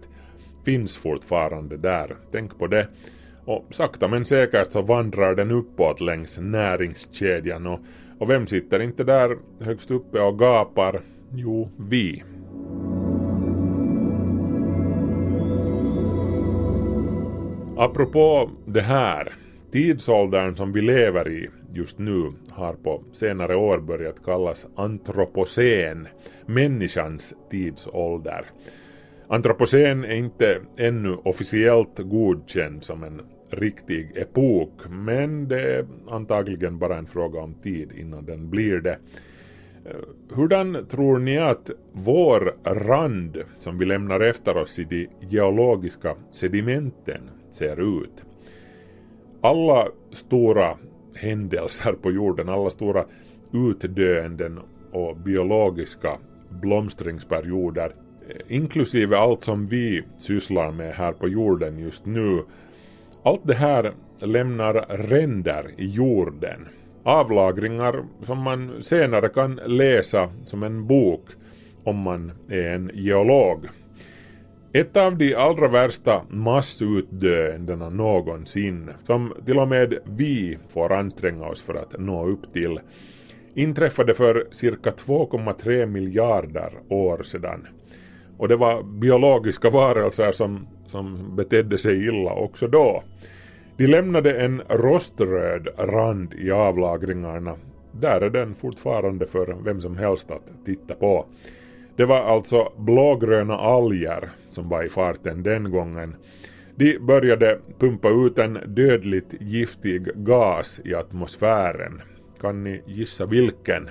[0.65, 2.15] finns fortfarande där.
[2.31, 2.87] Tänk på det.
[3.47, 7.79] Och sakta men säkert så vandrar den uppåt längs näringskedjan och,
[8.19, 11.01] och vem sitter inte där högst uppe och gapar?
[11.33, 12.23] Jo, vi.
[17.77, 19.33] Apropå det här,
[19.71, 26.07] tidsåldern som vi lever i just nu har på senare år börjat kallas antropocen,
[26.45, 28.45] människans tidsålder.
[29.27, 36.97] Antropocen är inte ännu officiellt godkänd som en riktig epok, men det är antagligen bara
[36.97, 38.97] en fråga om tid innan den blir det.
[39.85, 46.15] Eh, hurdan tror ni att vår rand som vi lämnar efter oss i de geologiska
[46.31, 48.25] sedimenten ser ut?
[49.41, 50.77] Alla stora
[51.15, 53.05] händelser på jorden, alla stora
[53.51, 54.59] utdöenden
[54.91, 56.17] och biologiska
[56.49, 57.95] blomstringsperioder,
[58.29, 62.43] eh, inklusive allt som vi sysslar med här på jorden just nu,
[63.27, 66.67] allt det här lämnar ränder i jorden
[67.03, 71.25] avlagringar som man senare kan läsa som en bok
[71.83, 73.65] om man är en geolog.
[74.73, 81.61] Ett av de allra värsta massutdöendena någonsin, som till och med vi får anstränga oss
[81.61, 82.79] för att nå upp till,
[83.53, 87.67] inträffade för cirka 2,3 miljarder år sedan.
[88.37, 93.03] Och det var biologiska varelser som, som betedde sig illa också då.
[93.77, 97.55] De lämnade en roströd rand i avlagringarna.
[97.91, 101.25] Där är den fortfarande för vem som helst att titta på.
[101.95, 106.15] Det var alltså blågröna alger som var i farten den gången.
[106.75, 112.01] De började pumpa ut en dödligt giftig gas i atmosfären.
[112.41, 113.89] Kan ni gissa vilken?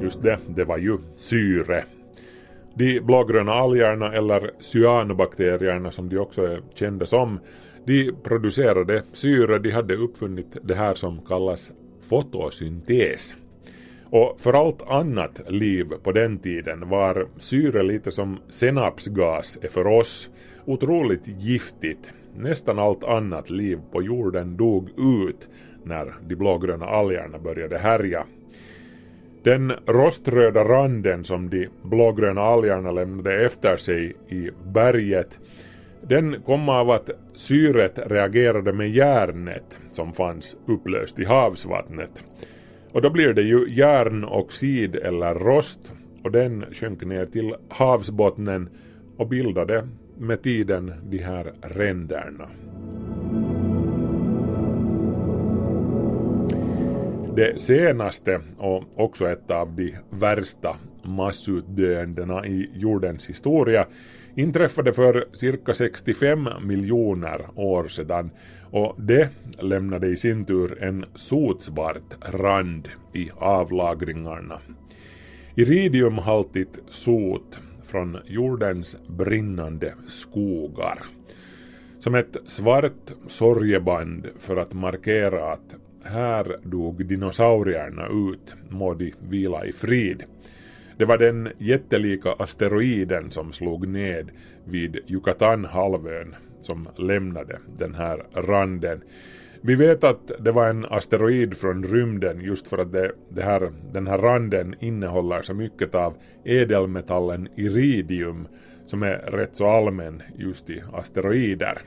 [0.00, 1.84] Just det, det var ju syre.
[2.74, 7.40] De blågröna algerna eller cyanobakterierna som de också är kända som,
[7.84, 11.72] de producerade syre, de hade uppfunnit det här som kallas
[12.08, 13.34] fotosyntes.
[14.10, 19.86] Och för allt annat liv på den tiden var syre lite som senapsgas är för
[19.86, 20.30] oss,
[20.64, 22.12] otroligt giftigt.
[22.36, 25.48] Nästan allt annat liv på jorden dog ut
[25.84, 28.24] när de blågröna algerna började härja
[29.48, 35.38] den roströda randen som de blågröna algerna lämnade efter sig i berget
[36.02, 42.10] den kom av att syret reagerade med järnet som fanns upplöst i havsvattnet.
[42.92, 45.92] Och då blir det ju järnoxid eller rost
[46.24, 48.68] och den sjönk ner till havsbottnen
[49.16, 52.48] och bildade med tiden de här ränderna.
[57.38, 63.86] Det senaste och också ett av de värsta massutdöendena i jordens historia
[64.34, 68.30] inträffade för cirka 65 miljoner år sedan
[68.70, 74.60] och det lämnade i sin tur en sotsvart rand i avlagringarna.
[75.54, 80.98] Iridiumhaltigt sot från jordens brinnande skogar.
[81.98, 85.74] Som ett svart sorgeband för att markera att
[86.08, 90.24] här dog dinosaurierna ut, må de vila i frid.
[90.96, 94.30] Det var den jättelika asteroiden som slog ned
[94.64, 99.00] vid Yucatanhalvön som lämnade den här randen.
[99.60, 103.72] Vi vet att det var en asteroid från rymden just för att det, det här,
[103.92, 106.14] den här randen innehåller så mycket av
[106.44, 108.48] ädelmetallen iridium
[108.86, 111.78] som är rätt så allmän just i asteroider.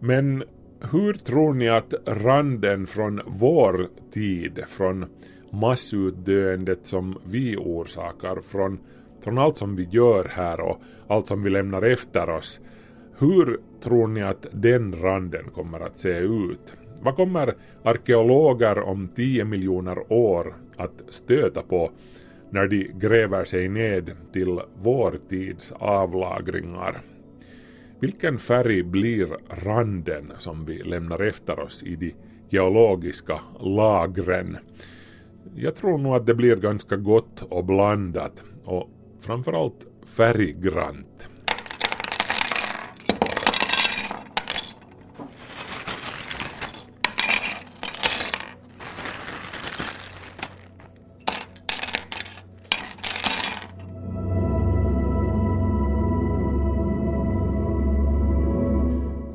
[0.00, 0.44] Men
[0.80, 5.06] hur tror ni att randen från vår tid, från
[5.50, 8.78] massutdöendet som vi orsakar, från,
[9.20, 12.60] från allt som vi gör här och allt som vi lämnar efter oss,
[13.20, 16.76] Hur tror ni att den randen kommer att se ut?
[17.02, 21.90] Vad kommer arkeologer om 10 miljoner år att stöta på
[22.50, 27.00] när de gräver sig ned till vår tids avlagringar?
[28.00, 32.14] Vilken färg blir randen som vi lämnar efter oss i de
[32.48, 34.56] geologiska lagren?
[35.54, 38.88] Jag tror nog att det blir ganska gott och blandat och
[39.20, 41.27] framförallt färggrant.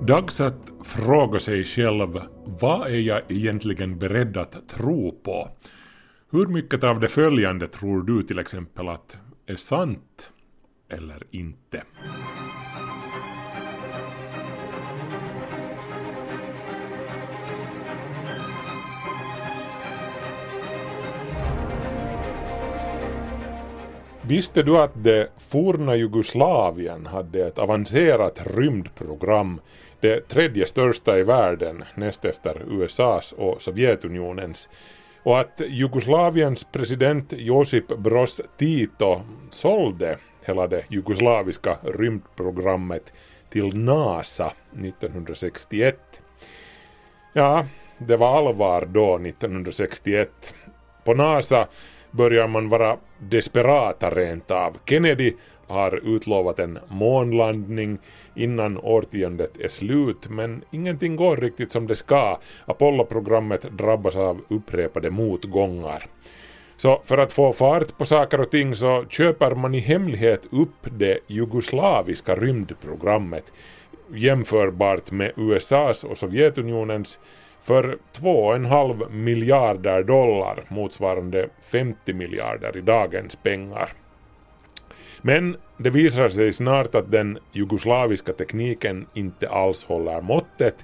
[0.07, 5.49] Dags att fråga sig själv vad är jag egentligen beredd att tro på?
[6.31, 10.31] Hur mycket av det följande tror du till exempel att är sant
[10.89, 11.83] eller inte?
[24.27, 29.61] Visste du att det forna Jugoslavien hade ett avancerat rymdprogram,
[30.03, 34.69] det tredje största i världen näst efter USAs och Sovjetunionens,
[35.23, 43.13] och att Jugoslaviens president Josip Broz Tito sålde hela det jugoslaviska rymdprogrammet
[43.49, 46.21] till NASA 1961.
[47.33, 47.65] Ja,
[47.97, 50.53] det var allvar då 1961.
[51.03, 51.67] På NASA
[52.11, 54.77] börjar man vara desperata rent av.
[54.85, 55.33] Kennedy
[55.67, 57.97] har utlovat en månlandning
[58.35, 62.39] innan årtiondet är slut men ingenting går riktigt som det ska.
[62.65, 66.05] Apollo-programmet drabbas av upprepade motgångar.
[66.77, 70.87] Så för att få fart på saker och ting så köper man i hemlighet upp
[70.91, 73.51] det jugoslaviska rymdprogrammet
[74.13, 77.19] jämförbart med USAs och Sovjetunionens
[77.61, 83.89] för 2,5 miljarder dollar motsvarande 50 miljarder i dagens pengar.
[85.25, 90.75] Men det visar sig snart att den jugoslaviska tekniken inte alls håller måttet.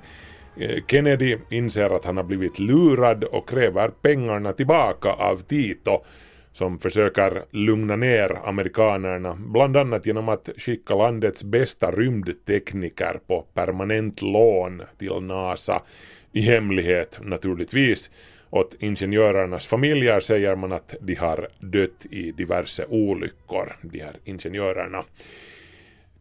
[0.58, 6.04] Eh, Kennedy inser att han har blivit lurad och kräver pengarna tillbaka av Tito
[6.54, 14.22] som försöker lugna ner amerikanerna, bland annat genom att skicka landets bästa rymdtekniker på permanent
[14.22, 15.82] lån till NASA
[16.32, 18.12] i hemlighet naturligtvis.
[18.50, 25.04] Åt ingenjörernas familjer säger man att de har dött i diverse olyckor, de här ingenjörerna.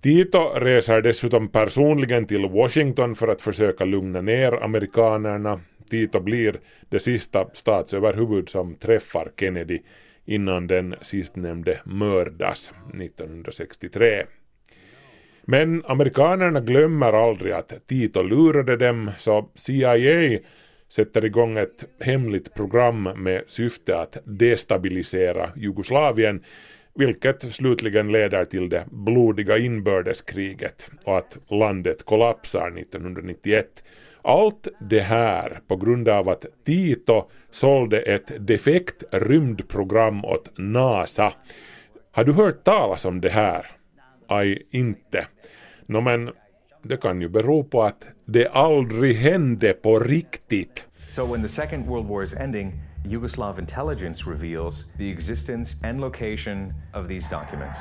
[0.01, 5.61] Tito reser dessutom personligen till Washington för att försöka lugna ner amerikanerna.
[5.91, 9.81] Tito blir det sista statsöverhuvud som träffar Kennedy
[10.25, 14.25] innan den sistnämnde mördas 1963.
[15.43, 20.39] Men amerikanerna glömmer aldrig att Tito lurade dem så CIA
[20.89, 26.43] sätter igång ett hemligt program med syfte att destabilisera Jugoslavien
[26.99, 33.83] vilket slutligen leder till det blodiga inbördeskriget och att landet kollapsar 1991.
[34.23, 41.33] Allt det här på grund av att Tito sålde ett defekt rymdprogram åt NASA.
[42.13, 43.67] Har du hört talas om det här?
[44.27, 45.27] Aj, inte.
[45.87, 46.31] Nå men
[46.89, 50.85] det kan ju bero på att det aldrig hände på riktigt.
[51.07, 52.73] So when the Second World War is ending,
[53.07, 57.79] Yugoslav intelligence reveals the existence and location of these documents.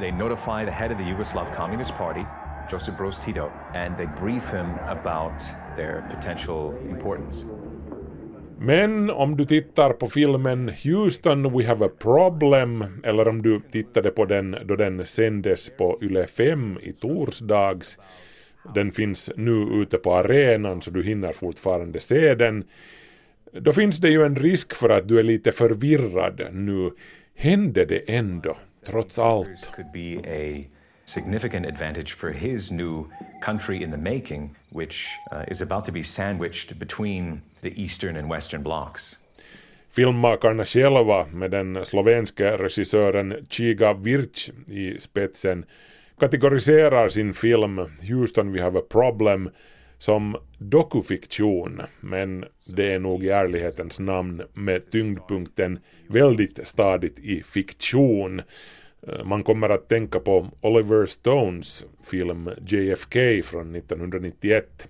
[0.00, 2.24] They notify the head of the Yugoslav Communist Party,
[2.72, 5.42] Josip Broz Tito, and they brief him about
[5.76, 7.46] their potential importance.
[8.58, 14.10] Men om du tittar på filmen Houston We Have A Problem eller om du tittade
[14.10, 17.98] på den då den sändes på Yle 5 i torsdags
[18.74, 22.64] den finns nu ute på arenan så du hinner fortfarande se den
[23.52, 26.90] då finns det ju en risk för att du är lite förvirrad nu.
[27.34, 28.56] Hände det ändå,
[28.86, 29.70] trots allt?
[31.04, 33.04] Significant advantage for his new
[33.42, 38.30] country in the making, which uh, is about to be sandwiched between the eastern and
[38.30, 39.18] western blocks.
[39.90, 45.64] Filmmakarna själva med den slovenske regissören Chiga Virch i spetsen
[46.18, 49.50] kategoriserar sin film Houston We Have A Problem
[49.98, 58.42] som dokufiktion, men det är nog i ärlighetens namn med tyngdpunkten väldigt stadigt i fiktion.
[59.08, 64.88] Eh, man kommer att tänka på Oliver Stones film JFK från 1991.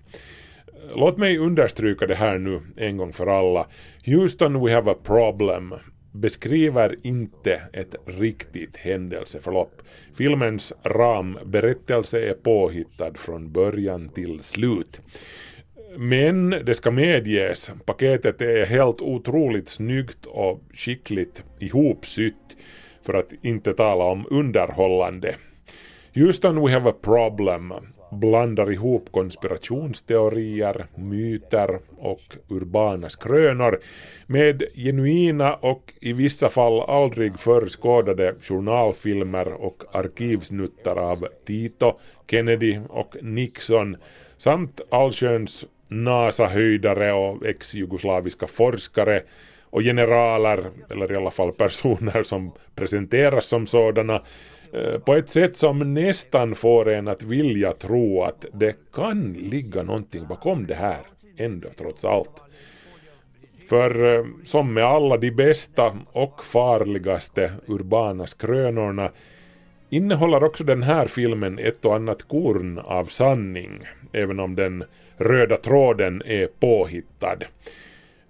[0.67, 3.67] Eh, låt mig understryka det här nu en gång för alla.
[4.05, 5.73] Houston We Have A Problem
[6.13, 9.81] beskriver inte ett riktigt händelseförlopp.
[10.17, 15.01] Filmens ramberättelse är påhittad från början till slut.
[15.97, 22.57] Men det ska medges, paketet är helt otroligt snyggt och skickligt ihopsytt
[23.01, 25.35] för att inte tala om underhållande.
[26.15, 27.73] Houston We Have a Problem.
[28.11, 33.79] Blandar ihop konspirationsteorier, myter och urbana skrönor
[34.27, 41.99] med genuina och i vissa fall aldrig förskådade journalfilmer och arkivsnuttar av Tito,
[42.31, 43.97] Kennedy och Nixon
[44.37, 49.21] samt allsköns NASA-höjdare och ex-jugoslaviska forskare
[49.73, 54.21] och generaler, eller i alla fall personer som presenteras som sådana,
[54.73, 59.83] Eh, på ett sätt som nästan får en att vilja tro att det kan ligga
[59.83, 60.99] någonting bakom det här
[61.37, 62.43] ändå trots allt.
[63.69, 69.11] För eh, som med alla de bästa och farligaste urbana skrönorna
[69.89, 73.79] innehåller också den här filmen ett och annat korn av sanning,
[74.11, 74.83] även om den
[75.17, 77.37] röda tråden är påhittad.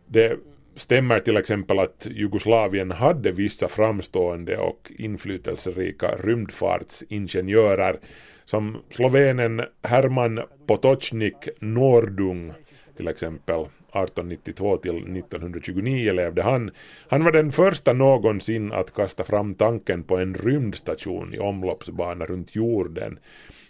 [0.06, 0.38] Det
[0.76, 8.00] stämmer till exempel att Jugoslavien hade vissa framstående och inflytelserika rymdfartsingenjörer
[8.46, 12.54] som slovenen Herman Potocnik Nordung
[12.98, 16.72] till exempel 1892 till 1929 levde han.
[17.08, 22.56] Han var den första någonsin att kasta fram tanken på en rymdstation i omloppsbana runt
[22.56, 23.20] jorden.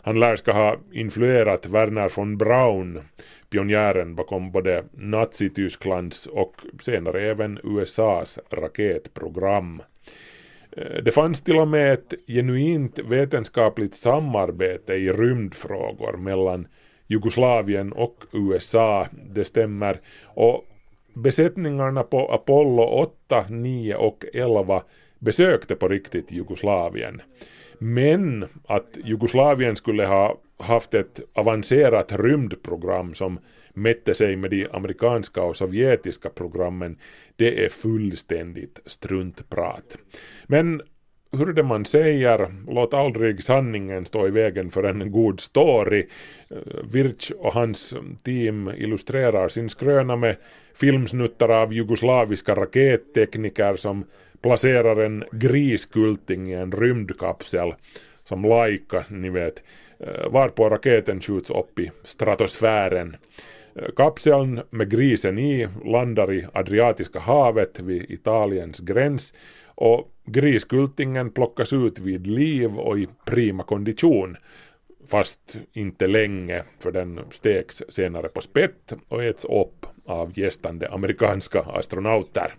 [0.02, 3.02] Han lär ska ha influerat Werner von Braun,
[3.54, 9.82] pionjären bakom både Nazitysklands och senare även USAs raketprogram.
[10.72, 16.68] Eh, det fanns till och med ett genuint vetenskapligt samarbete i rymdfrågor mellan
[17.08, 20.00] Jugoslavien och USA, det stämmer.
[20.24, 20.66] Och
[21.14, 24.84] besättningarna på Apollo 8, 9 och 11
[25.20, 27.22] besökte på riktigt Jugoslavien.
[27.78, 33.40] Men att Jugoslavien skulle ha haft ett avancerat rymdprogram som
[33.74, 36.98] mätte sig med de amerikanska och sovjetiska programmen,
[37.36, 39.98] det är fullständigt struntprat.
[40.48, 40.82] Men
[41.38, 46.08] hur det man säger, låt aldrig sanningen stå i vägen för en god story.
[46.92, 50.36] Virch och hans team illustrerar sin skröna med
[50.76, 54.06] filmsnuttar av jugoslaviska rakettekniker som
[54.42, 57.74] placerar en griskulting i en rymdkapsel
[58.24, 59.64] som Laika, ni vet,
[60.30, 63.16] varpå raketen skjuts upp i stratosfären.
[63.96, 69.34] Kapseln med grisen i landar i Adriatiska havet vid Italiens gräns
[69.76, 74.38] och griskultingen plockas ut vid liv och i prima kondition
[75.08, 81.62] fast inte länge för den steks senare på spett och äts upp av gästande amerikanska
[81.62, 82.56] astronauter.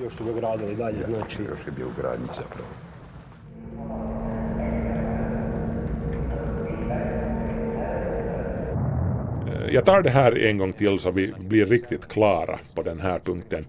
[0.00, 1.42] Još su ga gradili dalje, znači...
[1.42, 2.68] Još je bio u gradnji zapravo.
[9.70, 13.18] Jag tar det här en gång till så vi blir riktigt klara på den här
[13.18, 13.66] punkten.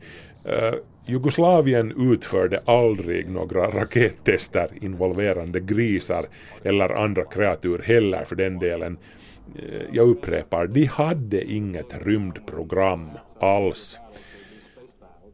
[0.47, 6.25] Uh, Jugoslavien utförde aldrig några rakettester involverande grisar
[6.63, 8.97] eller andra kreatur heller för den delen.
[9.59, 13.99] Uh, jag upprepar, de hade inget rymdprogram alls.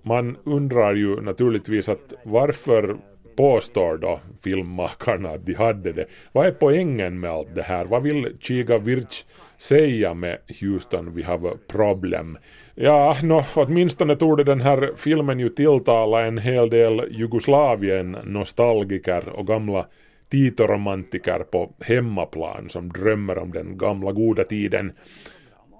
[0.01, 2.97] Man undrar ju naturligtvis att varför
[3.35, 6.05] påstår då filmmakarna att de hade det?
[6.31, 7.85] Vad är poängen med allt det här?
[7.85, 9.25] Vad vill Chiga Virch
[9.57, 12.37] säga med Houston We have a problem?
[12.75, 19.85] Ja, no, åtminstone torde den här filmen ju tilltala en hel del Jugoslavien-nostalgiker och gamla
[20.29, 24.91] Tito-romantiker på hemmaplan som drömmer om den gamla goda tiden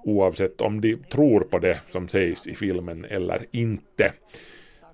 [0.04, 4.12] oavsett om de tror på det som sägs i filmen eller inte.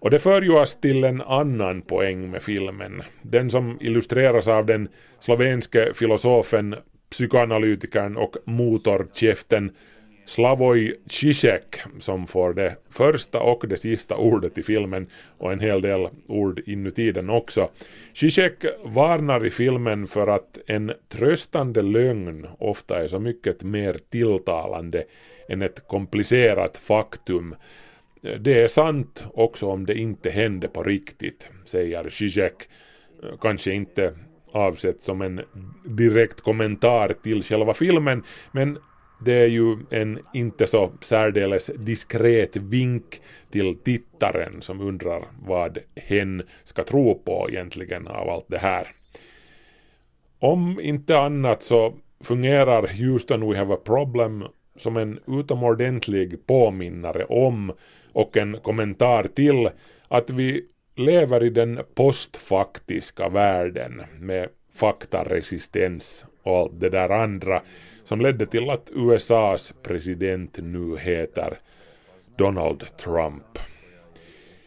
[0.00, 4.66] Och det för ju oss till en annan poäng med filmen, den som illustreras av
[4.66, 6.74] den slovenske filosofen,
[7.10, 9.70] psykoanalytikern och motorkäften
[10.30, 15.06] Slavoj Zizek som får det första och det sista ordet i filmen
[15.38, 17.70] och en hel del ord inuti den också.
[18.14, 25.04] Zizek varnar i filmen för att en tröstande lögn ofta är så mycket mer tilltalande
[25.48, 27.54] än ett komplicerat faktum.
[28.40, 32.54] Det är sant också om det inte hände på riktigt, säger Zizek.
[33.40, 34.14] Kanske inte
[34.52, 35.40] avsett som en
[35.84, 38.22] direkt kommentar till själva filmen,
[38.52, 38.78] men
[39.24, 43.20] det är ju en inte så särdeles diskret vink
[43.50, 48.88] till tittaren som undrar vad hen ska tro på egentligen av allt det här.
[50.38, 54.44] Om inte annat så fungerar Houston We Have a Problem
[54.76, 57.72] som en utomordentlig påminnare om
[58.12, 59.68] och en kommentar till
[60.08, 60.64] att vi
[61.00, 67.62] lever i den postfaktiska världen med faktaresistens och allt det där andra
[68.04, 71.58] som ledde till att USAs president nu heter
[72.36, 73.58] Donald Trump.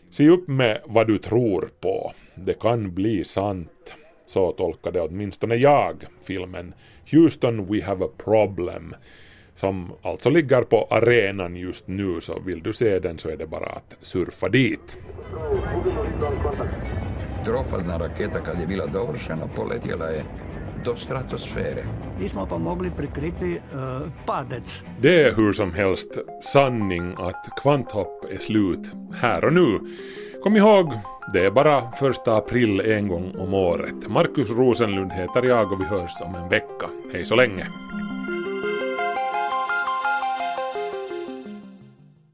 [0.09, 2.13] Se upp med vad du tror på.
[2.36, 3.95] Det kan bli sant.
[4.25, 6.73] Så tolkade åtminstone jag filmen
[7.11, 8.95] Houston We Have a Problem
[9.56, 13.47] som alltså ligger på arenan just nu så vill du se den så är det
[13.47, 14.97] bara att surfa dit.
[17.45, 20.24] Trofazna raketa kad je bila dovršena poletjela je
[20.86, 21.84] do stratosfere.
[22.20, 24.84] Mi smo pomogli prikriti uh, padec.
[25.01, 26.18] Det är hur som helst
[26.54, 28.91] sanning att kvanthopp är slut
[29.22, 29.80] här och nu.
[30.43, 30.93] Kom ihåg,
[31.34, 34.08] det är bara första april en gång om året.
[34.08, 36.89] Markus Rosenlund heter jag och vi hörs om en vecka.
[37.14, 37.68] Hej så länge!